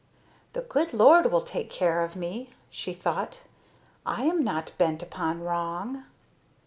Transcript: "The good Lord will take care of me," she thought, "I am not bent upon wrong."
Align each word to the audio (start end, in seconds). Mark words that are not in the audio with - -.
"The 0.53 0.63
good 0.63 0.95
Lord 0.95 1.31
will 1.31 1.41
take 1.43 1.69
care 1.69 2.03
of 2.03 2.15
me," 2.15 2.55
she 2.71 2.91
thought, 2.91 3.41
"I 4.03 4.23
am 4.23 4.43
not 4.43 4.73
bent 4.79 5.03
upon 5.03 5.43
wrong." 5.43 6.05